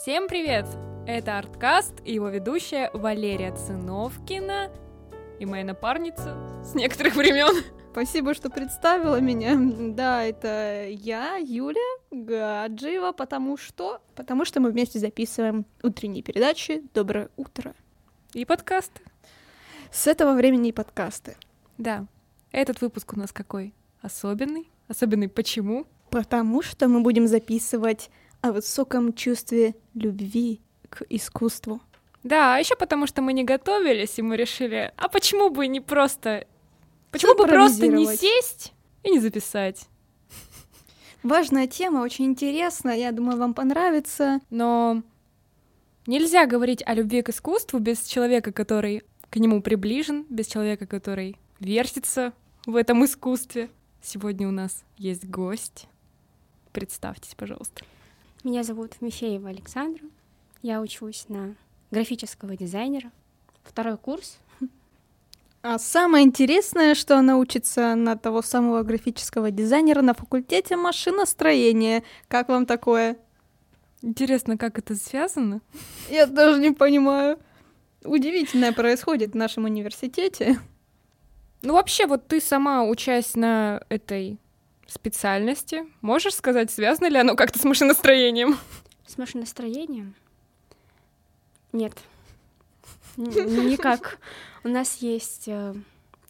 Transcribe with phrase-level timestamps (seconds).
[0.00, 0.64] Всем привет!
[1.08, 4.70] Это Арткаст и его ведущая Валерия Циновкина
[5.40, 7.64] и моя напарница с некоторых времен.
[7.90, 9.56] Спасибо, что представила меня.
[9.96, 11.80] Да, это я, Юля
[12.12, 14.00] Гаджиева, потому что...
[14.14, 17.74] Потому что мы вместе записываем утренние передачи «Доброе утро».
[18.34, 19.02] И подкасты.
[19.90, 21.36] С этого времени и подкасты.
[21.76, 22.06] Да.
[22.52, 23.74] Этот выпуск у нас какой?
[24.00, 24.70] Особенный?
[24.86, 25.88] Особенный почему?
[26.10, 28.10] Потому что мы будем записывать
[28.40, 31.80] о высоком чувстве любви к искусству.
[32.22, 35.80] Да, а еще потому что мы не готовились, и мы решили, а почему бы не
[35.80, 36.46] просто...
[37.10, 39.88] Почему бы просто не сесть и не записать?
[41.22, 44.40] Важная тема, очень интересная, я думаю, вам понравится.
[44.50, 45.02] Но
[46.06, 51.36] нельзя говорить о любви к искусству без человека, который к нему приближен, без человека, который
[51.60, 52.32] вертится
[52.66, 53.70] в этом искусстве.
[54.02, 55.86] Сегодня у нас есть гость.
[56.72, 57.84] Представьтесь, пожалуйста.
[58.44, 60.04] Меня зовут Мифеева Александра.
[60.62, 61.56] Я учусь на
[61.90, 63.10] графического дизайнера.
[63.64, 64.38] Второй курс.
[65.60, 72.04] А самое интересное, что она учится на того самого графического дизайнера на факультете машиностроения.
[72.28, 73.18] Как вам такое?
[74.02, 75.60] Интересно, как это связано?
[76.08, 77.40] Я даже не понимаю.
[78.04, 80.60] Удивительное происходит в нашем университете.
[81.62, 84.38] Ну вообще, вот ты сама, учась на этой
[84.88, 85.84] специальности.
[86.00, 88.58] Можешь сказать, связано ли оно как-то с машиностроением?
[89.06, 90.14] С машиностроением?
[91.72, 91.92] Нет.
[93.16, 94.18] Никак.
[94.64, 95.74] У нас есть э,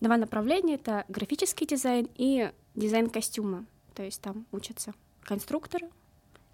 [0.00, 0.74] два направления.
[0.74, 3.64] Это графический дизайн и дизайн костюма.
[3.94, 5.88] То есть там учатся конструкторы,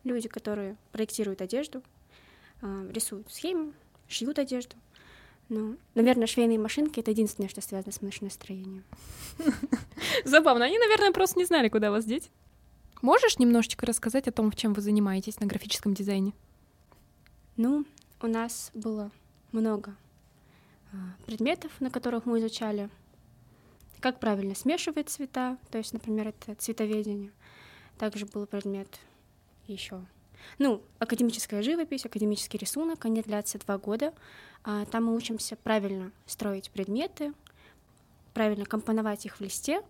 [0.02, 1.82] люди, которые проектируют одежду,
[2.62, 3.72] э, рисуют схемы,
[4.08, 4.76] шьют одежду.
[5.48, 8.84] Ну, наверное, швейные машинки— это единственное, что связано с машиностроением.
[10.24, 10.64] Забавно.
[10.64, 12.30] Они, наверное, просто не знали, куда вас деть.
[13.02, 16.32] Можешь немножечко рассказать о том, в чем вы занимаетесь на графическом дизайне?
[17.56, 17.84] Ну,
[18.22, 19.10] у нас было
[19.52, 19.94] много
[20.92, 22.88] а, предметов, на которых мы изучали,
[24.00, 27.30] как правильно смешивать цвета, то есть, например, это цветоведение.
[27.98, 28.88] Также был предмет
[29.66, 30.04] еще
[30.58, 34.12] ну, академическая живопись, академический рисунок, они длятся два года.
[34.62, 37.32] А, там мы учимся правильно строить предметы,
[38.34, 39.82] правильно компоновать их в листе.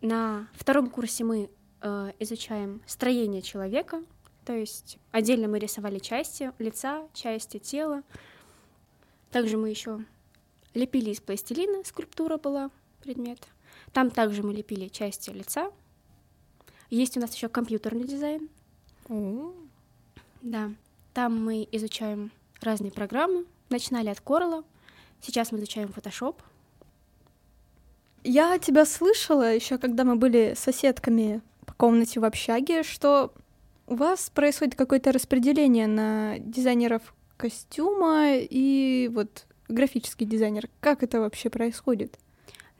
[0.00, 4.02] На втором курсе мы э, изучаем строение человека,
[4.44, 8.02] то есть отдельно мы рисовали части лица, части тела.
[9.30, 10.04] Также мы еще
[10.72, 12.70] лепили из пластилина, скульптура была
[13.02, 13.46] предмет.
[13.92, 15.70] Там также мы лепили части лица.
[16.88, 18.48] Есть у нас еще компьютерный дизайн,
[19.08, 19.54] о.
[20.42, 20.70] Да,
[21.14, 22.30] там мы изучаем
[22.60, 23.46] разные программы.
[23.70, 24.64] Начинали от Corel,
[25.20, 26.36] сейчас мы изучаем Photoshop.
[28.24, 33.32] Я тебя слышала еще, когда мы были соседками по комнате в общаге, что
[33.86, 40.68] у вас происходит какое-то распределение на дизайнеров костюма и вот графический дизайнер.
[40.80, 42.18] Как это вообще происходит?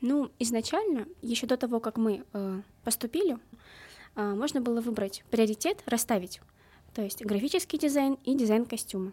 [0.01, 3.39] Ну, изначально, еще до того, как мы э, поступили,
[4.15, 6.41] а, можно было выбрать приоритет, расставить,
[6.95, 9.13] то есть графический дизайн и дизайн костюма.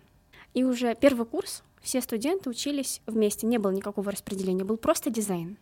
[0.53, 5.58] И уже первый курс все студенты учились вместе, не было никакого распределения, был просто дизайн.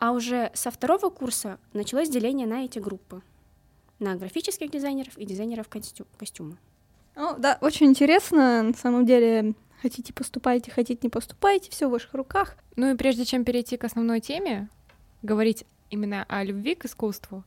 [0.00, 3.22] А уже со второго курса началось деление на эти группы,
[4.00, 6.56] на графических дизайнеров и дизайнеров костю- костюма.
[7.14, 12.14] О, да, очень интересно, на самом деле, хотите поступайте, хотите не поступайте, все в ваших
[12.14, 12.56] руках.
[12.74, 14.68] Ну и прежде чем перейти к основной теме,
[15.22, 17.44] говорить именно о любви к искусству,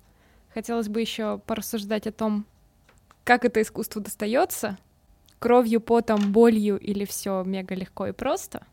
[0.54, 2.46] Хотелось бы еще порассуждать о том,
[3.24, 4.78] как это искусство достается,
[5.40, 8.66] кровью, потом, болью или все мега легко и просто.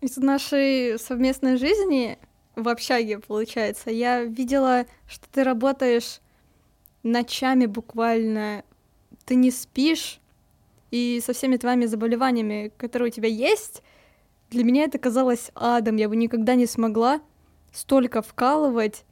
[0.00, 2.18] Из нашей совместной жизни
[2.62, 6.20] в общаге, получается, я видела, что ты работаешь
[7.02, 8.64] ночами буквально,
[9.24, 10.20] ты не спишь,
[10.90, 13.82] и со всеми твоими заболеваниями, которые у тебя есть,
[14.50, 15.96] для меня это казалось адом.
[15.96, 17.20] Я бы никогда не смогла
[17.72, 19.04] столько вкалывать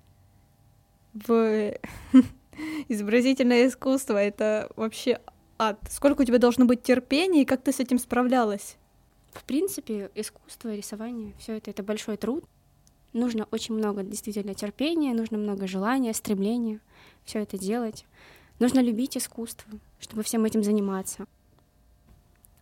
[1.12, 1.74] в
[2.88, 4.16] изобразительное искусство.
[4.16, 5.20] Это вообще
[5.58, 5.78] ад.
[5.90, 8.76] Сколько у тебя должно быть терпения, и как ты с этим справлялась?
[9.32, 12.44] В принципе, искусство, рисование, все это это большой труд.
[13.16, 16.80] Нужно очень много действительно терпения, нужно много желания, стремления
[17.24, 18.04] все это делать.
[18.58, 21.26] Нужно любить искусство, чтобы всем этим заниматься.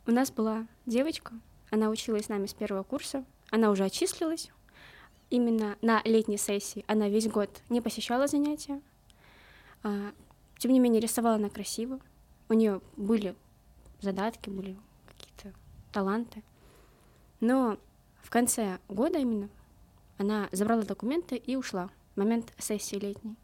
[0.07, 1.33] У нас была девочка,
[1.73, 4.53] она училась с нами с первого курса, она уже отчислилась,
[5.29, 8.81] именно на летней сессии она весь год не посещала занятия.
[9.83, 10.13] А,
[10.59, 11.99] тем не менее, рисовала она красиво.
[12.49, 13.35] У нее были
[14.01, 14.77] задатки, были
[15.09, 15.53] какие-то
[15.91, 16.45] таланты.
[17.41, 17.77] Но
[18.23, 19.49] в конце года именно
[20.19, 23.37] она забрала документы и ушла момент сессии летней.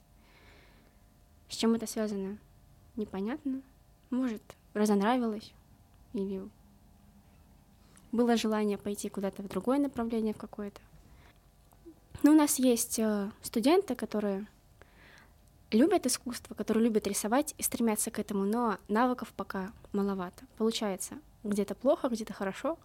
[1.49, 2.39] С чем это связано?
[2.97, 3.63] Непонятно.
[4.11, 4.43] Может,
[4.75, 5.53] разонравилось,
[6.13, 6.49] или
[8.13, 10.81] было желание пойти куда-то в другое направление, в какое-то.
[12.23, 14.47] Но у нас есть э, студенты, которые
[15.71, 20.45] любят искусство, которые любят рисовать и стремятся к этому, но навыков пока маловато.
[20.59, 22.79] Получается, где-то плохо, где-то хорошо,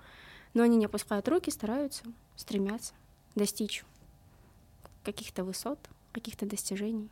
[0.53, 2.03] но они не опускают руки, стараются,
[2.35, 2.93] стремятся
[3.35, 3.83] достичь
[5.03, 5.79] каких-то высот,
[6.11, 7.09] каких-то достижений.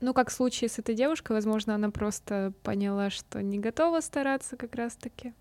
[0.00, 4.56] Ну, как в случае с этой девушкой, возможно, она просто поняла, что не готова стараться
[4.56, 5.34] как раз-таки,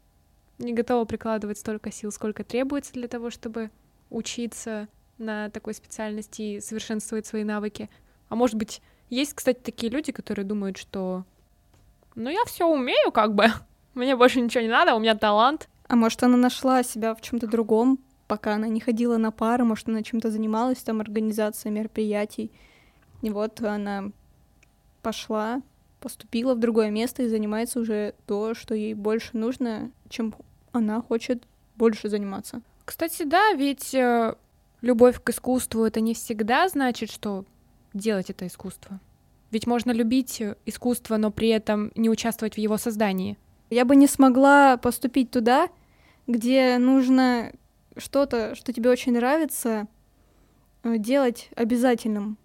[0.57, 3.69] не готова прикладывать столько сил, сколько требуется для того, чтобы
[4.09, 4.87] учиться
[5.17, 7.89] на такой специальности и совершенствовать свои навыки.
[8.29, 11.23] А может быть, есть, кстати, такие люди, которые думают, что
[12.15, 13.45] ну я все умею, как бы,
[13.93, 15.69] мне больше ничего не надо, у меня талант.
[15.87, 19.87] А может, она нашла себя в чем-то другом, пока она не ходила на пары, может,
[19.87, 22.51] она чем-то занималась, там, организацией мероприятий.
[23.21, 24.11] И вот она
[25.01, 25.61] пошла,
[25.99, 30.35] поступила в другое место и занимается уже то, что ей больше нужно, чем
[30.71, 31.43] она хочет
[31.75, 32.61] больше заниматься.
[32.85, 34.35] Кстати, да, ведь э,
[34.81, 37.45] любовь к искусству это не всегда значит, что
[37.93, 38.99] делать это искусство.
[39.51, 43.37] Ведь можно любить искусство, но при этом не участвовать в его создании.
[43.69, 45.69] Я бы не смогла поступить туда,
[46.27, 47.51] где нужно
[47.99, 49.87] что-то, что тебе очень нравится,
[50.83, 52.37] э, делать обязательным.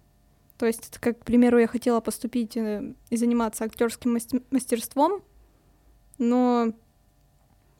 [0.57, 4.17] То есть, как, к примеру, я хотела поступить э, и заниматься актерским
[4.49, 5.21] мастерством,
[6.17, 6.73] но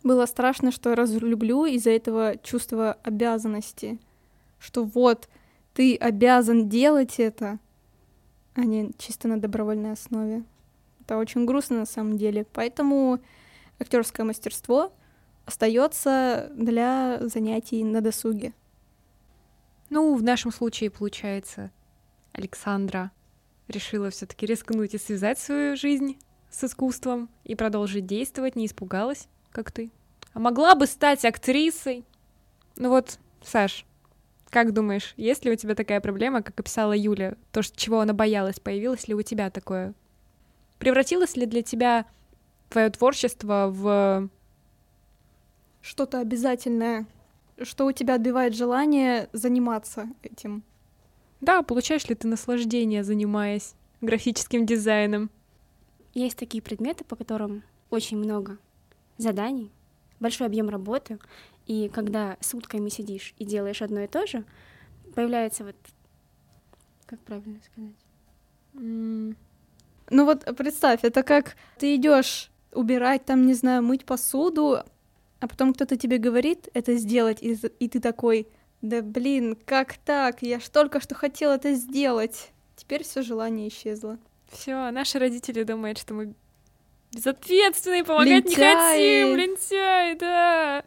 [0.03, 3.99] было страшно, что я разлюблю из-за этого чувства обязанности,
[4.59, 5.29] что вот
[5.73, 7.59] ты обязан делать это,
[8.55, 10.43] а не чисто на добровольной основе.
[11.01, 12.45] Это очень грустно на самом деле.
[12.53, 13.19] Поэтому
[13.79, 14.93] актерское мастерство
[15.45, 18.53] остается для занятий на досуге.
[19.89, 21.71] Ну, в нашем случае, получается,
[22.31, 23.11] Александра
[23.67, 26.17] решила все-таки рискнуть и связать свою жизнь
[26.49, 29.91] с искусством и продолжить действовать, не испугалась, как ты.
[30.33, 32.05] А могла бы стать актрисой.
[32.75, 33.85] Ну вот, Саш,
[34.49, 37.35] как думаешь, есть ли у тебя такая проблема, как описала Юля?
[37.51, 39.93] То, чего она боялась, появилось ли у тебя такое?
[40.79, 42.05] Превратилось ли для тебя
[42.69, 44.29] твое творчество в
[45.83, 47.05] что-то обязательное,
[47.61, 50.63] что у тебя отбивает желание заниматься этим.
[51.41, 55.29] Да, получаешь ли ты наслаждение, занимаясь графическим дизайном?
[56.13, 58.57] Есть такие предметы, по которым очень много
[59.17, 59.71] заданий,
[60.19, 61.19] большой объем работы,
[61.67, 64.45] и когда сутками сидишь и делаешь одно и то же,
[65.13, 65.75] появляется вот...
[67.05, 67.91] Как правильно сказать?
[68.73, 69.35] Mm.
[70.09, 74.83] Ну вот представь, это как ты идешь убирать там, не знаю, мыть посуду,
[75.43, 78.47] а потом кто-то тебе говорит это сделать, и, и ты такой,
[78.81, 80.41] да блин, как так?
[80.41, 82.53] Я ж только что хотел это сделать.
[82.77, 84.17] Теперь все желание исчезло.
[84.49, 86.33] Все, наши родители думают, что мы
[87.11, 88.53] безответственные, помогать лентяи.
[88.55, 90.85] не хотим, лентяй, да.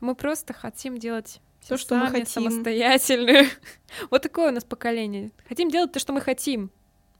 [0.00, 2.24] Мы просто хотим делать то, что мы хотим.
[2.24, 3.50] самостоятельные.
[4.10, 5.30] вот такое у нас поколение.
[5.46, 6.70] Хотим делать то, что мы хотим,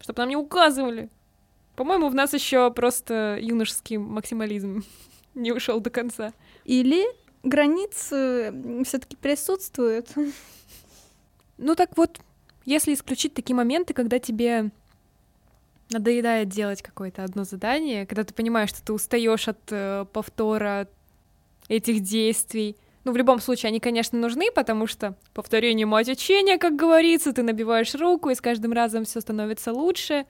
[0.01, 1.11] чтобы нам не указывали.
[1.77, 4.83] По-моему, в нас еще просто юношеский максимализм
[5.35, 6.33] не ушел до конца.
[6.65, 7.05] Или
[7.43, 10.09] границы все-таки присутствуют.
[11.59, 12.21] Ну так вот,
[12.65, 14.71] если исключить такие моменты, когда тебе
[15.91, 20.89] надоедает делать какое-то одно задание, когда ты понимаешь, что ты устаешь от э, повтора
[21.69, 22.77] этих действий.
[23.05, 27.43] Ну, в любом случае, они, конечно, нужны, потому что повторение мать учения, как говорится, ты
[27.43, 30.25] набиваешь руку, и с каждым разом все становится лучше.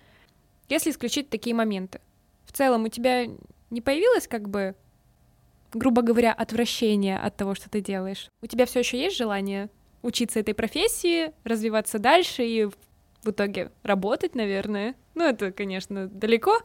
[0.69, 2.01] Если исключить такие моменты.
[2.45, 3.27] В целом, у тебя
[3.71, 4.75] не появилось как бы
[5.75, 8.29] грубо говоря, отвращение от того, что ты делаешь.
[8.43, 9.71] У тебя все еще есть желание
[10.03, 14.95] учиться этой профессии, развиваться дальше и в итоге работать, наверное.
[15.15, 16.59] Ну, это, конечно, далеко.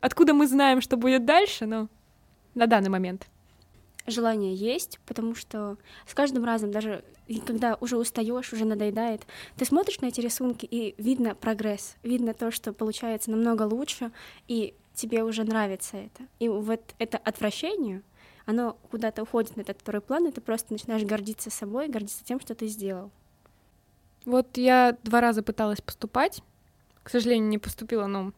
[0.00, 1.88] Откуда мы знаем, что будет дальше, но
[2.54, 3.26] на данный момент.
[4.06, 7.02] Желание есть, потому что с каждым разом, даже
[7.46, 9.22] когда уже устаешь, уже надоедает,
[9.56, 14.12] ты смотришь на эти рисунки, и видно прогресс, видно то, что получается намного лучше,
[14.46, 16.28] и тебе уже нравится это.
[16.38, 18.02] И вот это отвращение—
[18.46, 22.40] оно куда-то уходит на этот второй план, и ты просто начинаешь гордиться собой, гордиться тем,
[22.40, 23.10] что ты сделал.
[24.24, 26.42] Вот я два раза пыталась поступать,
[27.02, 28.32] к сожалению, не поступила, но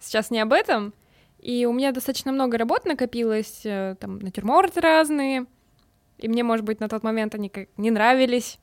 [0.00, 0.92] сейчас не об этом.
[1.38, 5.46] И у меня достаточно много работ накопилось, э, там, натюрморты разные,
[6.18, 8.58] и мне, может быть, на тот момент они как не нравились.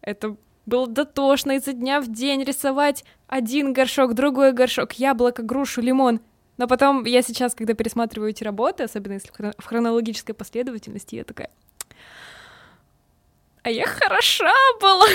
[0.00, 6.20] Это было дотошно изо дня в день рисовать один горшок, другой горшок, яблоко, грушу, лимон—
[6.56, 11.50] но потом я сейчас, когда пересматриваю эти работы, особенно если в хронологической последовательности, я такая...
[13.62, 15.06] А я хороша была.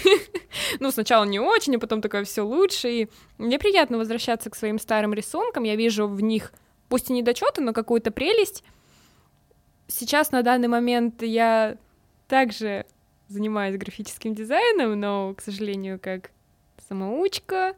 [0.80, 2.90] ну, сначала не очень, а потом такое все лучше.
[2.90, 3.08] И
[3.38, 5.64] мне приятно возвращаться к своим старым рисункам.
[5.64, 6.52] Я вижу в них
[6.90, 8.64] пусть и недочеты, но какую-то прелесть.
[9.88, 11.78] Сейчас на данный момент я
[12.28, 12.84] также
[13.28, 16.32] занимаюсь графическим дизайном, но, к сожалению, как
[16.86, 17.74] самоучка,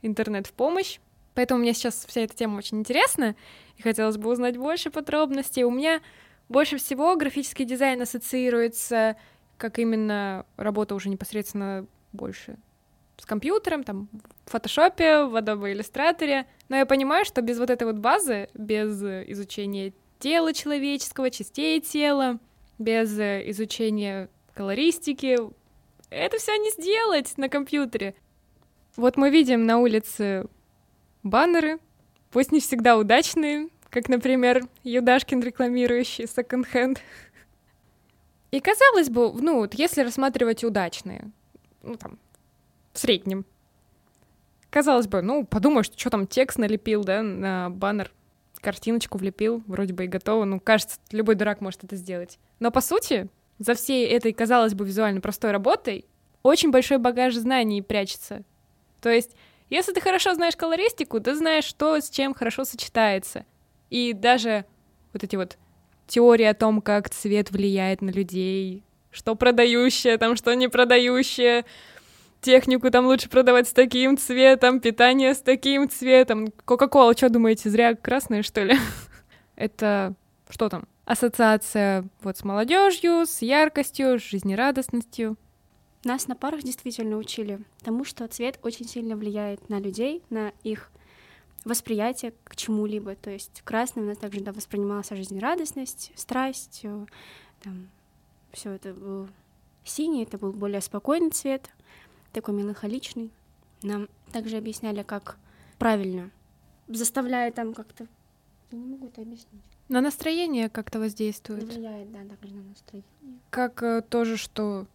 [0.00, 0.98] интернет в помощь.
[1.34, 3.34] Поэтому мне сейчас вся эта тема очень интересна,
[3.76, 5.64] и хотелось бы узнать больше подробностей.
[5.64, 6.00] У меня
[6.48, 9.16] больше всего графический дизайн ассоциируется
[9.56, 12.56] как именно работа уже непосредственно больше
[13.16, 14.08] с компьютером, там,
[14.44, 16.44] в фотошопе, в Adobe Illustrator.
[16.68, 22.38] Но я понимаю, что без вот этой вот базы, без изучения тела человеческого, частей тела,
[22.78, 25.38] без изучения колористики,
[26.10, 28.14] это все не сделать на компьютере.
[28.96, 30.46] Вот мы видим на улице
[31.22, 31.78] баннеры,
[32.30, 37.00] пусть не всегда удачные, как, например, Юдашкин, рекламирующий секонд-хенд.
[38.50, 41.30] И казалось бы, ну, вот если рассматривать удачные,
[41.82, 42.18] ну, там,
[42.92, 43.44] в среднем,
[44.70, 48.10] казалось бы, ну, подумаешь, что там текст налепил, да, на баннер,
[48.60, 52.38] картиночку влепил, вроде бы и готово, ну, кажется, любой дурак может это сделать.
[52.60, 56.06] Но, по сути, за всей этой, казалось бы, визуально простой работой
[56.42, 58.42] очень большой багаж знаний прячется.
[59.00, 59.36] То есть,
[59.72, 63.46] если ты хорошо знаешь колористику, ты знаешь, что с чем хорошо сочетается.
[63.88, 64.66] И даже
[65.12, 65.56] вот эти вот
[66.06, 71.64] теории о том, как цвет влияет на людей, что продающее, там, что не продающее,
[72.42, 76.52] технику там лучше продавать с таким цветом, питание с таким цветом.
[76.64, 78.76] Кока-кола, что думаете, зря красная, что ли?
[79.56, 80.14] Это
[80.50, 80.86] что там?
[81.06, 85.36] Ассоциация вот с молодежью, с яркостью, с жизнерадостностью.
[86.04, 90.90] Нас на парах действительно учили тому, что цвет очень сильно влияет на людей, на их
[91.64, 93.14] восприятие к чему-либо.
[93.14, 97.06] То есть красный у нас также да, воспринималась жизнерадостность, страсть, э,
[97.62, 97.88] там,
[98.52, 99.28] все это был
[99.84, 101.70] синий, это был более спокойный цвет,
[102.32, 103.30] такой меланхоличный.
[103.82, 105.36] Нам также объясняли, как
[105.78, 106.30] правильно,
[106.88, 108.06] заставляя там как-то...
[108.70, 109.62] Я не могу это объяснить.
[109.88, 111.64] На настроение как-то воздействует.
[111.64, 113.06] Влияет, да, также на настроение.
[113.50, 114.86] Как э, тоже, что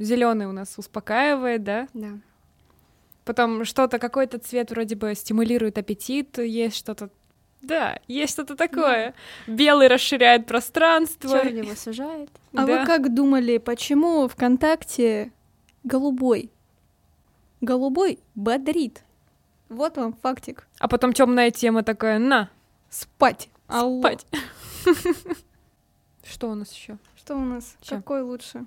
[0.00, 1.88] зеленый у нас успокаивает, да?
[1.94, 2.18] Да.
[3.24, 7.10] Потом что-то, какой-то цвет вроде бы стимулирует аппетит, есть что-то
[7.62, 9.14] да, есть что-то такое.
[9.46, 9.52] Да.
[9.52, 11.28] Белый расширяет пространство.
[11.28, 12.30] Черный его сужает.
[12.54, 12.80] А да.
[12.80, 15.30] вы как думали, почему ВКонтакте
[15.84, 16.50] голубой?
[17.60, 19.04] Голубой бодрит.
[19.68, 20.66] Вот вам фактик.
[20.78, 22.48] А потом темная тема такая, на,
[22.88, 23.50] спать.
[23.66, 24.00] Алло.
[24.00, 24.26] Спать.
[26.24, 26.98] Что у нас еще?
[27.14, 27.76] Что у нас?
[27.86, 28.64] Какой лучше?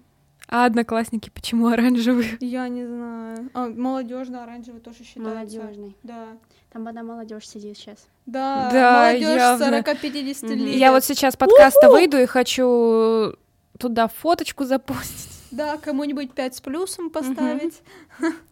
[0.53, 2.38] А одноклассники почему оранжевые?
[2.39, 3.50] Я не знаю.
[3.55, 5.57] А, молодежный оранжевый тоже считается.
[5.60, 5.98] Молодежный.
[6.03, 6.27] Да.
[6.72, 8.07] Там одна молодежь сидит сейчас.
[8.27, 10.53] Да, да молодежь 40-50 угу.
[10.53, 10.75] лет.
[10.75, 13.33] Я вот сейчас подкаста выйду и хочу
[13.79, 15.31] туда фоточку запустить.
[15.50, 17.81] Да, кому-нибудь 5 с плюсом поставить.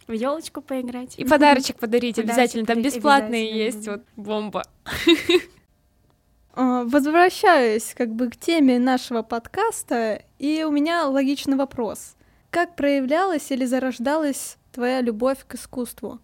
[0.08, 1.14] В елочку поиграть.
[1.20, 2.66] И подарочек подарить обязательно.
[2.66, 3.88] Там бесплатные есть.
[3.88, 4.64] Вот бомба.
[6.54, 12.16] А, возвращаюсь как бы к теме нашего подкаста, и у меня логичный вопрос.
[12.50, 16.20] Как проявлялась или зарождалась твоя любовь к искусству?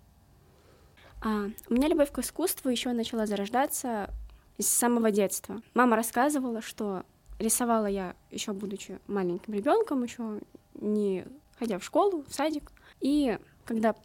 [1.24, 4.10] А, у меня любовь к искусству еще начала зарождаться
[4.57, 5.62] с самого детства.
[5.74, 7.03] Мама рассказывала, что
[7.39, 10.39] рисовала я еще будучи маленьким ребенком, еще
[10.74, 11.25] не
[11.57, 12.72] ходя в школу, в садик.
[13.00, 13.96] И когда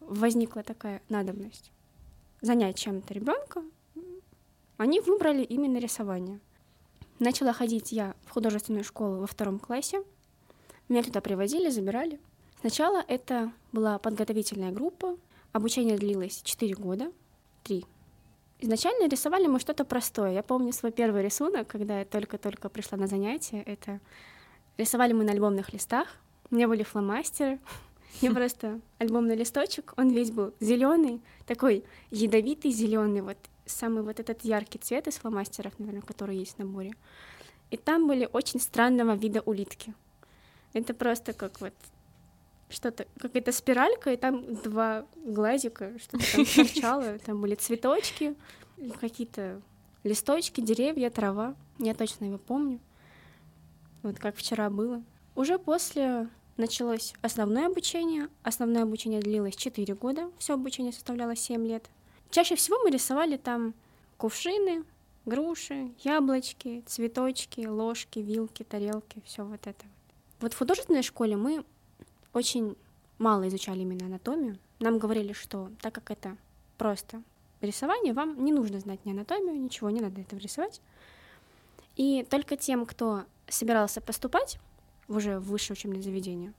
[0.00, 1.72] возникла такая надобность
[2.40, 3.62] занять чем-то ребенка,
[4.76, 6.40] они выбрали именно рисование.
[7.18, 10.02] Начала ходить я в художественную школу во втором классе.
[10.88, 12.20] Меня туда привозили, забирали.
[12.60, 15.16] Сначала это была подготовительная группа.
[15.52, 17.10] Обучение длилось 4 года,
[17.64, 17.84] 3.
[18.60, 20.32] Изначально рисовали мы что-то простое.
[20.32, 23.62] Я помню свой первый рисунок, когда я только-только пришла на занятия.
[23.62, 24.00] Это
[24.76, 26.08] рисовали мы на альбомных листах.
[26.50, 27.58] У меня были фломастеры.
[28.20, 34.42] Мне просто альбомный листочек, он весь был зеленый, такой ядовитый зеленый, вот самый вот этот
[34.44, 36.92] яркий цвет из фломастеров, наверное, который есть в наборе.
[37.70, 39.94] И там были очень странного вида улитки.
[40.72, 41.74] Это просто как вот
[42.68, 48.34] что-то, какая-то спиралька, и там два глазика, что-то там торчало, там были цветочки,
[49.00, 49.60] какие-то
[50.04, 51.54] листочки, деревья, трава.
[51.78, 52.80] Я точно его помню.
[54.02, 55.02] Вот как вчера было.
[55.34, 58.28] Уже после началось основное обучение.
[58.42, 61.88] Основное обучение длилось 4 года, все обучение составляло 7 лет.
[62.30, 63.74] Чаще всего мы рисовали там
[64.16, 64.84] кувшины,
[65.24, 69.84] груши, яблочки, цветочки, ложки, вилки, тарелки, все вот это.
[70.40, 71.64] Вот в художественной школе мы
[72.32, 72.76] очень
[73.18, 74.58] мало изучали именно анатомию.
[74.78, 76.36] Нам говорили, что так как это
[76.76, 77.22] просто
[77.60, 80.80] рисование, вам не нужно знать ни анатомию, ничего, не надо этого рисовать.
[81.96, 84.58] И только тем, кто собирался поступать
[85.08, 86.52] в уже высшее учебное заведение,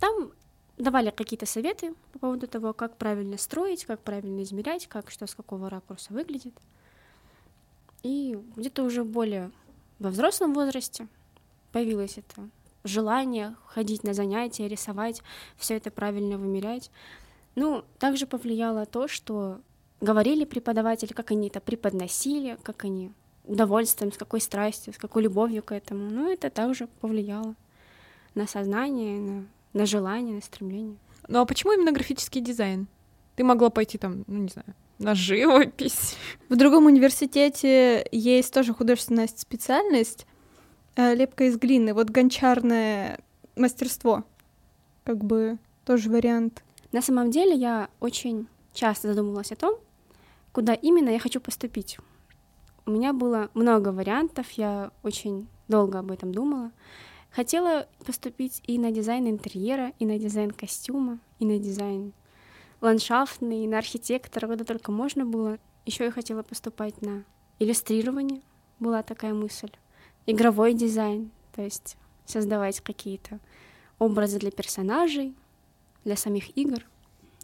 [0.00, 0.32] там
[0.78, 5.34] давали какие-то советы по поводу того, как правильно строить, как правильно измерять, как что с
[5.34, 6.54] какого ракурса выглядит.
[8.02, 9.50] И где-то уже более
[9.98, 11.06] во взрослом возрасте
[11.72, 12.48] появилось это
[12.84, 15.22] желание ходить на занятия, рисовать,
[15.56, 16.90] все это правильно вымерять.
[17.54, 19.60] Ну, также повлияло то, что
[20.00, 23.12] говорили преподаватели, как они это преподносили, как они
[23.44, 26.10] удовольствием, с какой страстью, с какой любовью к этому.
[26.10, 27.54] Ну, это также повлияло
[28.34, 30.96] на сознание, на, на желание, на стремление.
[31.28, 32.86] Ну а почему именно графический дизайн?
[33.36, 36.16] Ты могла пойти там, ну не знаю, на живопись.
[36.48, 40.26] В другом университете есть тоже художественная специальность
[40.96, 41.92] э, лепка из глины.
[41.92, 43.18] Вот гончарное
[43.56, 44.24] мастерство,
[45.04, 46.62] как бы тоже вариант.
[46.92, 49.74] На самом деле я очень часто задумывалась о том,
[50.52, 51.98] куда именно я хочу поступить.
[52.86, 56.70] У меня было много вариантов, я очень долго об этом думала.
[57.34, 62.12] Хотела поступить и на дизайн интерьера, и на дизайн костюма, и на дизайн
[62.80, 65.58] ландшафтный, и на архитектора, куда только можно было.
[65.84, 67.24] Еще я хотела поступать на
[67.58, 68.40] иллюстрирование,
[68.78, 69.70] была такая мысль.
[70.26, 73.40] Игровой дизайн, то есть создавать какие-то
[73.98, 75.34] образы для персонажей,
[76.04, 76.86] для самих игр.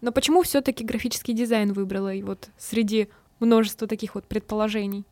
[0.02, 3.08] Но почему все-таки графический дизайн выбрала и вот среди
[3.40, 5.04] множества таких вот предположений?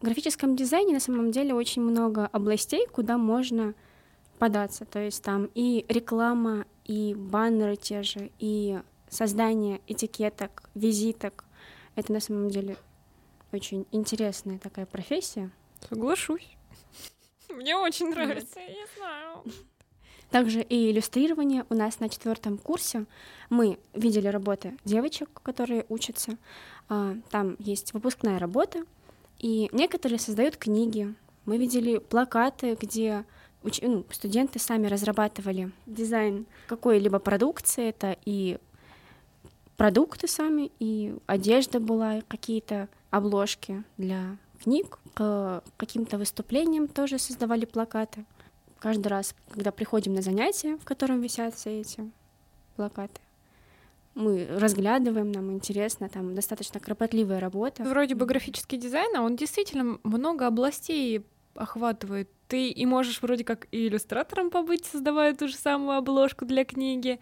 [0.00, 3.74] В графическом дизайне на самом деле очень много областей, куда можно
[4.38, 4.84] податься.
[4.84, 11.44] То есть там и реклама, и баннеры те же, и создание этикеток, визиток.
[11.94, 12.76] Это на самом деле
[13.52, 15.50] очень интересная такая профессия.
[15.88, 16.56] Соглашусь.
[17.48, 19.44] Мне очень нравится, я знаю.
[20.30, 21.64] Также и иллюстрирование.
[21.70, 23.06] У нас на четвертом курсе
[23.48, 26.36] мы видели работы девочек, которые учатся.
[26.88, 28.84] А, там есть выпускная работа,
[29.38, 31.14] и некоторые создают книги.
[31.44, 33.24] Мы видели плакаты, где
[33.62, 33.80] уч...
[33.82, 37.88] ну, студенты сами разрабатывали дизайн какой-либо продукции.
[37.88, 38.58] Это и
[39.76, 44.98] продукты сами, и одежда была, какие-то обложки для книг.
[45.14, 48.24] К каким-то выступлениям тоже создавали плакаты.
[48.78, 52.10] Каждый раз, когда приходим на занятия, в котором висят все эти
[52.76, 53.20] плакаты,
[54.16, 57.84] мы разглядываем, нам интересно, там достаточно кропотливая работа.
[57.84, 61.22] Вроде бы графический дизайн, а он действительно много областей
[61.54, 62.30] охватывает.
[62.48, 67.20] Ты и можешь вроде как и иллюстратором побыть, создавая ту же самую обложку для книги,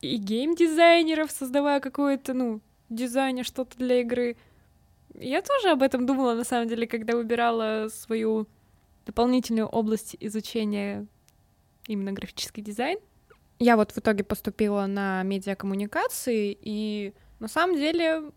[0.00, 4.36] и гейм-дизайнеров, создавая какое-то, ну, дизайне что-то для игры.
[5.14, 8.48] Я тоже об этом думала, на самом деле, когда выбирала свою
[9.06, 11.06] дополнительную область изучения
[11.86, 12.98] именно графический дизайн.
[13.58, 18.30] Я вот в итоге поступила на медиакоммуникации, и на самом деле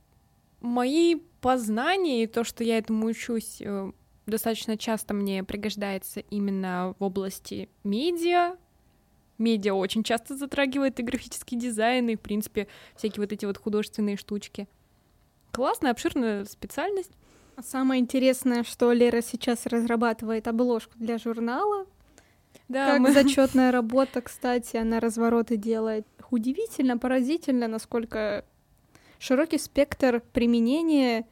[0.61, 3.91] мои познания и то, что я этому учусь, э,
[4.25, 8.55] достаточно часто мне пригождается именно в области медиа.
[9.37, 14.17] Медиа очень часто затрагивает и графический дизайн, и, в принципе, всякие вот эти вот художественные
[14.17, 14.67] штучки.
[15.51, 17.11] Классная, обширная специальность.
[17.61, 21.85] Самое интересное, что Лера сейчас разрабатывает обложку для журнала,
[22.69, 23.11] да, как мы...
[23.11, 26.07] зачетная работа, кстати, она развороты делает.
[26.31, 28.45] Удивительно, поразительно, насколько
[29.17, 31.25] широкий спектр применения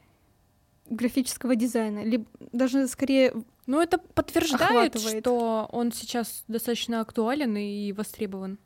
[0.90, 3.32] графического дизайна, либо даже скорее
[3.66, 5.20] ну, это подтверждает, охватывает.
[5.20, 8.58] что он сейчас достаточно актуален и востребован.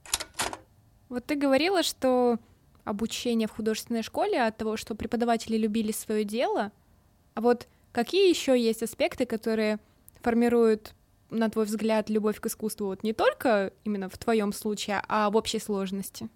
[1.08, 2.38] Вот ты говорила, что
[2.84, 6.72] обучение в художественной школе от того, что преподаватели любили свое дело,
[7.34, 9.78] а вот какие еще есть аспекты, которые
[10.22, 10.94] формируют
[11.32, 15.36] на твой взгляд, любовь к искусству вот не только именно в твоем случае, а в
[15.36, 16.28] общей сложности?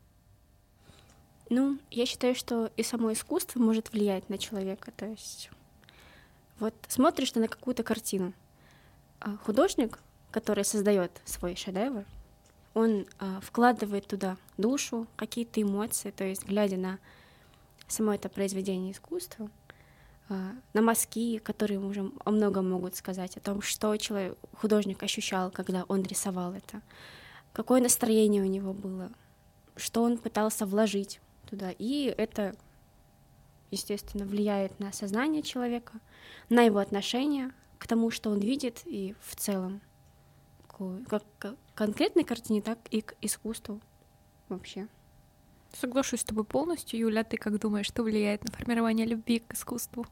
[1.48, 4.90] Ну, я считаю, что и само искусство может влиять на человека.
[4.96, 5.50] То есть
[6.58, 8.32] вот смотришь ты на какую-то картину.
[9.20, 9.98] А художник,
[10.30, 12.04] который создает свой шедевр,
[12.74, 16.98] он а, вкладывает туда душу, какие-то эмоции, то есть глядя на
[17.88, 19.48] само это произведение искусства,
[20.28, 25.84] на мазки, которые уже о многом могут сказать, о том, что человек, художник ощущал, когда
[25.88, 26.82] он рисовал это,
[27.52, 29.10] какое настроение у него было,
[29.76, 31.70] что он пытался вложить туда.
[31.78, 32.56] И это,
[33.70, 35.92] естественно, влияет на сознание человека,
[36.48, 39.80] на его отношение к тому, что он видит, и в целом,
[41.08, 43.80] как к конкретной картине, так и к искусству
[44.48, 44.88] вообще.
[45.72, 47.24] Соглашусь с тобой полностью, Юля.
[47.24, 50.06] Ты как думаешь, что влияет на формирование любви к искусству?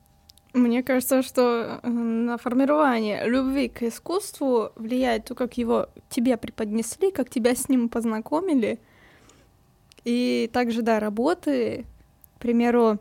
[0.53, 7.11] Мне кажется, что э, на формирование любви к искусству влияет то, как его тебе преподнесли,
[7.11, 8.79] как тебя с ним познакомили.
[10.05, 11.87] И также, да, работы.
[12.37, 13.01] К примеру,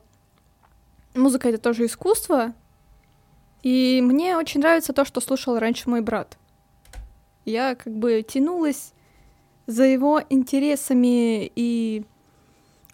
[1.14, 2.54] музыка— это тоже искусство.
[3.62, 6.38] И мне очень нравится то, что слушал раньше мой брат.
[7.46, 8.94] Я как бы тянулась
[9.68, 12.04] за его интересами и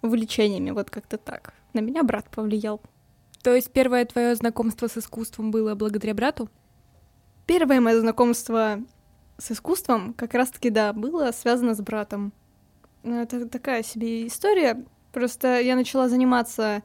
[0.02, 1.54] увлечениями, вот как-то так.
[1.72, 2.80] На меня брат повлиял.
[3.42, 6.48] То есть первое твое знакомство с искусством было благодаря брату?
[7.46, 8.80] Первое мое знакомство
[9.38, 12.32] с искусством как раз-таки, да, было связано с братом.
[13.02, 14.84] Ну, Это такая себе история.
[15.12, 16.82] Просто я начала заниматься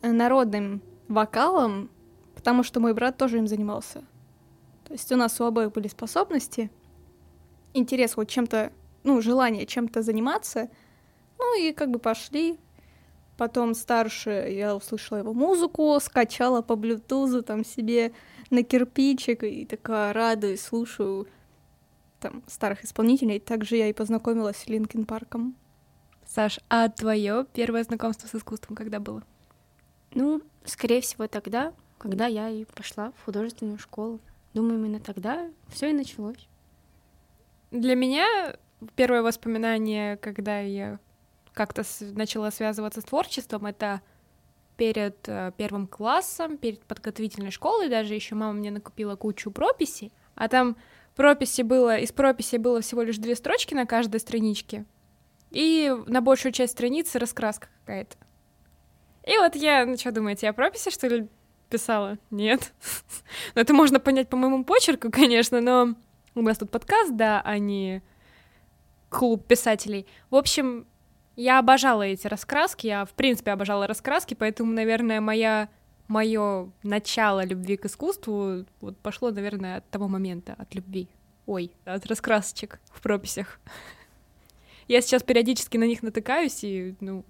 [0.00, 1.90] э, народным вокалом,
[2.34, 4.02] потому что мой брат тоже им занимался.
[4.84, 6.70] То есть у нас у обоих были способности,
[7.74, 8.72] интерес вот чем-то,
[9.04, 10.68] ну, желание чем-то заниматься.
[11.42, 12.56] Ну и как бы пошли.
[13.36, 18.12] Потом старше я услышала его музыку, скачала по блютузу там себе
[18.50, 21.26] на кирпичик и такая радуюсь, слушаю
[22.20, 23.40] там старых исполнителей.
[23.40, 25.56] Также я и познакомилась с Линкин Парком.
[26.26, 29.24] Саш, а твое первое знакомство с искусством когда было?
[30.14, 34.20] Ну, скорее всего, тогда, когда я и пошла в художественную школу.
[34.54, 36.48] Думаю, именно тогда все и началось.
[37.72, 38.56] Для меня
[38.94, 41.00] первое воспоминание, когда я
[41.52, 44.00] как-то начала связываться с творчеством, это
[44.76, 50.48] перед э, первым классом, перед подготовительной школой, даже еще мама мне накупила кучу прописей, а
[50.48, 50.76] там
[51.14, 54.84] прописи было, из прописи было всего лишь две строчки на каждой страничке,
[55.50, 58.16] и на большую часть страницы раскраска какая-то.
[59.24, 61.28] И вот я, ну что думаете, я прописи, что ли,
[61.68, 62.18] писала?
[62.30, 62.72] Нет.
[63.54, 65.94] Ну, это можно понять по моему почерку, конечно, но
[66.34, 68.02] у нас тут подкаст, да, а не
[69.10, 70.06] клуб писателей.
[70.30, 70.86] В общем,
[71.36, 75.68] я обожала эти раскраски, я, в принципе, обожала раскраски, поэтому, наверное, моя
[76.08, 81.08] мое начало любви к искусству вот пошло, наверное, от того момента, от любви.
[81.46, 83.58] Ой, от раскрасочек в прописях.
[84.88, 87.24] Я сейчас периодически на них натыкаюсь, и, ну,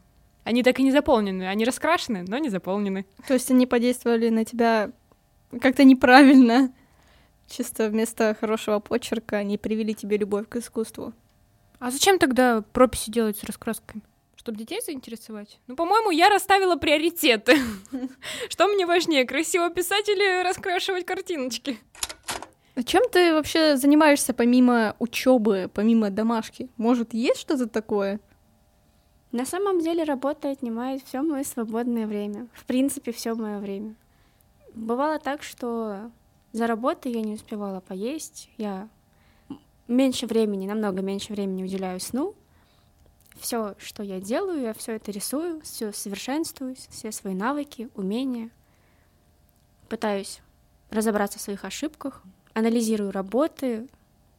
[0.45, 1.49] они так и не заполнены.
[1.49, 3.07] Они раскрашены, но не заполнены.
[3.29, 4.91] То есть они подействовали на тебя
[5.61, 6.73] как-то неправильно.
[7.49, 11.13] Чисто вместо хорошего почерка они привели тебе любовь к искусству.
[11.83, 14.03] А зачем тогда прописи делать с раскрасками?
[14.37, 15.59] Чтобы детей заинтересовать?
[15.67, 17.57] Ну, по-моему, я расставила приоритеты.
[18.49, 21.81] Что мне важнее, красиво писать или раскрашивать картиночки?
[22.77, 26.69] А чем ты вообще занимаешься помимо учебы, помимо домашки?
[26.77, 28.21] Может, есть что-то такое?
[29.33, 32.47] На самом деле работа отнимает все мое свободное время.
[32.55, 33.97] В принципе, все мое время.
[34.77, 36.13] Бывало так, что
[36.53, 38.89] за работой я не успевала поесть, я
[39.93, 42.35] меньше времени, намного меньше времени уделяю сну.
[43.39, 48.51] Все, что я делаю, я все это рисую, все совершенствуюсь, все свои навыки, умения.
[49.89, 50.41] Пытаюсь
[50.91, 52.23] разобраться в своих ошибках,
[52.55, 53.89] анализирую работы,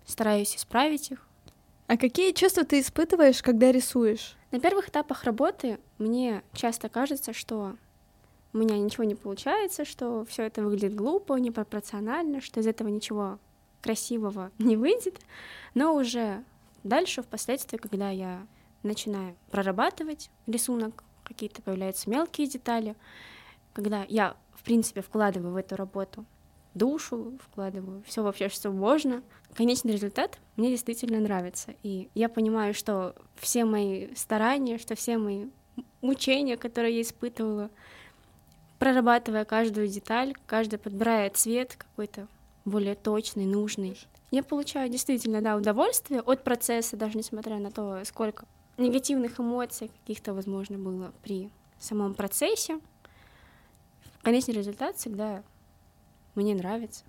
[0.06, 1.26] стараюсь исправить их.
[1.88, 4.36] А какие чувства ты испытываешь, когда рисуешь?
[4.52, 7.76] На первых этапах работы мне часто кажется, что
[8.54, 13.40] у меня ничего не получается, что все это выглядит глупо, непропорционально, что из этого ничего
[13.84, 15.20] красивого не выйдет.
[15.76, 16.44] Но уже
[16.84, 18.48] дальше, впоследствии, когда я
[18.82, 22.96] начинаю прорабатывать рисунок, какие-то появляются мелкие детали,
[23.74, 26.26] когда я, в принципе, вкладываю в эту работу
[26.74, 29.22] душу, вкладываю все вообще, что можно.
[29.54, 31.76] Конечный результат мне действительно нравится.
[31.84, 35.48] И я понимаю, что все мои старания, что все мои
[36.02, 37.70] мучения, которые я испытывала,
[38.80, 42.28] прорабатывая каждую деталь, каждый подбирая цвет какой-то
[42.66, 43.98] более точный, нужный,
[44.34, 48.48] я получаю действительно, да, удовольствие от процесса, даже несмотря на то, сколько
[48.78, 52.80] негативных эмоций каких-то, возможно, было при самом процессе.
[54.24, 55.44] Конечный результат всегда
[56.34, 57.04] мне нравится.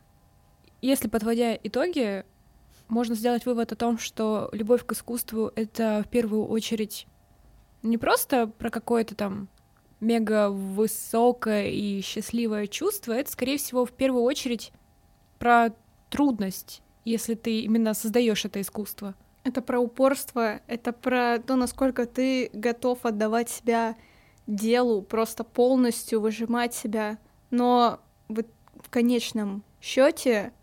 [0.83, 2.27] Если, подводя итоги,
[2.89, 7.07] можно сделать вывод о том, что любовь к искусству— это в первую очередь
[7.83, 9.49] не просто про какое-то там
[10.01, 14.73] мега высокое и счастливое чувство, это, скорее всего, в первую очередь
[15.45, 15.75] про
[16.09, 19.15] трудность, если ты именно создаешь это искусство.
[19.43, 23.95] Это про упорство, это про то, насколько ты готов отдавать себя
[24.47, 27.19] делу, просто полностью выжимать себя.
[27.51, 28.43] Но в,
[28.89, 30.55] конечном счете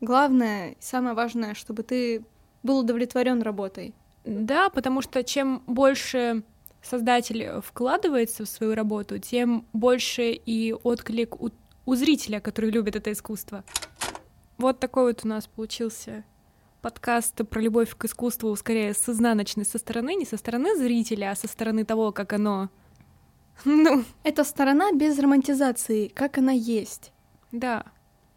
[0.00, 2.24] главное и самое важное, чтобы ты
[2.64, 3.94] был удовлетворен работой.
[4.24, 6.42] Да, потому что чем больше
[6.82, 11.50] создатель вкладывается в свою работу, тем больше и отклик у,
[11.86, 13.62] у зрителя, который любит это искусство.
[14.60, 16.22] Вот такой вот у нас получился
[16.82, 21.34] подкаст про любовь к искусству, скорее с изнаночной со стороны, не со стороны зрителя, а
[21.34, 22.68] со стороны того, как оно...
[23.64, 27.10] Ну, Это сторона без романтизации, как она есть.
[27.52, 27.86] да.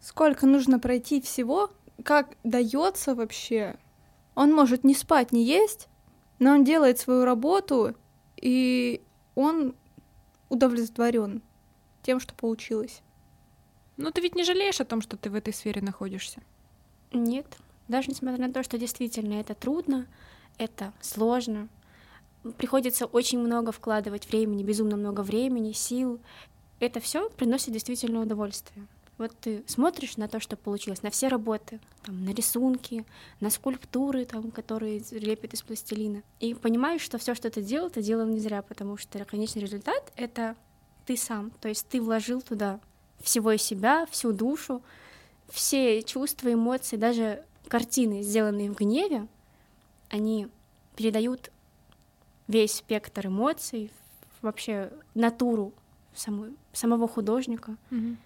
[0.00, 1.70] Сколько нужно пройти всего,
[2.02, 3.76] как дается вообще.
[4.34, 5.88] Он может не спать, не есть,
[6.38, 7.94] но он делает свою работу,
[8.36, 9.02] и
[9.34, 9.74] он
[10.48, 11.42] удовлетворен
[12.02, 13.02] тем, что получилось.
[13.96, 16.40] Но ты ведь не жалеешь о том, что ты в этой сфере находишься.
[17.12, 17.46] Нет,
[17.88, 20.06] даже несмотря на то, что действительно это трудно,
[20.58, 21.68] это сложно,
[22.56, 26.20] приходится очень много вкладывать времени, безумно много времени, сил.
[26.80, 28.86] это все приносит действительно удовольствие.
[29.16, 33.06] Вот ты смотришь на то, что получилось, на все работы, там, на рисунки,
[33.38, 38.02] на скульптуры, там, которые лепят из пластилина, и понимаешь, что все, что ты делал, ты
[38.02, 40.56] делал не зря, потому что конечный результат— это
[41.06, 42.80] ты сам, то есть ты вложил туда
[43.24, 44.82] всего из себя, всю душу,
[45.48, 49.26] все чувства, эмоции, даже картины, сделанные в гневе,
[50.10, 50.48] они
[50.96, 51.50] передают
[52.46, 53.90] весь спектр эмоций,
[54.42, 55.72] вообще натуру
[56.14, 57.76] саму, самого художника.
[57.90, 58.18] Мгм.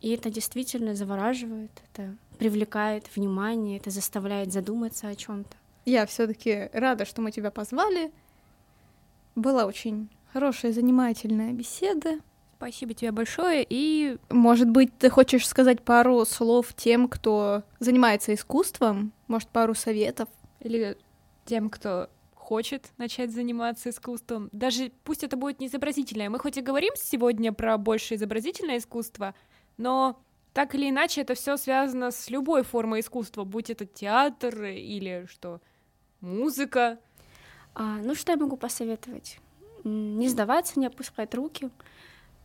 [0.00, 5.56] И это действительно завораживает, это привлекает внимание, это заставляет задуматься о чем-то.
[5.84, 8.12] Я все-таки рада, что мы тебя позвали.
[9.34, 12.18] Была очень хорошая, занимательная беседа.
[12.58, 13.66] Спасибо тебе большое.
[13.68, 19.12] И Может быть, ты хочешь сказать пару слов тем, кто занимается искусством?
[19.26, 20.28] Может, пару советов?
[20.60, 20.96] или
[21.44, 24.48] тем, кто хочет начать заниматься искусством.
[24.52, 26.30] Даже пусть это будет не изобразительное.
[26.30, 29.34] Мы хоть и говорим сегодня про больше изобразительное искусство,
[29.76, 30.20] но
[30.54, 35.60] так или иначе это все связано с любой формой искусства, будь это театр или что,
[36.20, 36.98] музыка.
[37.74, 39.38] А, ну, что я могу посоветовать?
[39.84, 41.70] Не сдаваться, не опускать руки.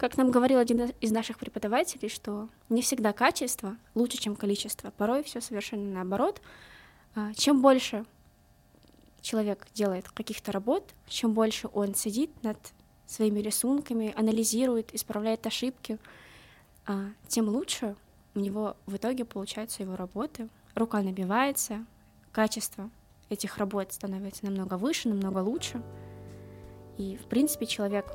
[0.03, 4.91] Как нам говорил один из наших преподавателей, что не всегда качество лучше, чем количество.
[4.91, 6.41] Порой все совершенно наоборот.
[7.15, 8.03] А, Чем больше
[9.21, 12.57] человек делает каких-то работ, чем больше он сидит над
[13.05, 15.97] своими рисунками, анализирует, исправляет ошибки,
[16.85, 17.95] а, тем лучше
[18.35, 20.49] у него в итоге получаются его работы.
[20.75, 21.85] Рука набивается,
[22.33, 22.89] качество
[23.29, 25.81] этих работ становится намного выше, намного лучше.
[26.97, 28.05] И, в принципе, человек,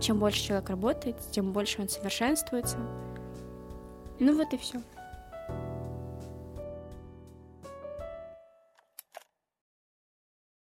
[0.00, 2.78] чем больше человек работает, тем больше он совершенствуется.
[4.18, 4.80] Ну вот и все.